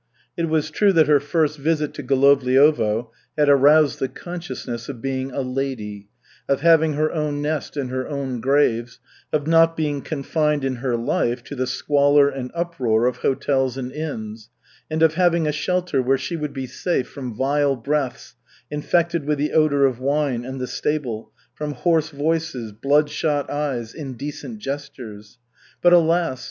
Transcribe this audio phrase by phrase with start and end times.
[0.35, 5.29] It was true that her first visit to Golovliovo had aroused the consciousness of being
[5.31, 6.09] a "lady,"
[6.49, 8.97] of having her own nest and her own graves,
[9.31, 13.91] of not being confined in her life to the squalor and uproar of hotels and
[13.91, 14.49] inns,
[14.89, 18.33] and of having a shelter where she would be safe from vile breaths
[18.71, 24.57] infected with the odor of wine and the stable, from hoarse voices, bloodshot eyes, indecent
[24.57, 25.37] gestures.
[25.79, 26.39] But alas!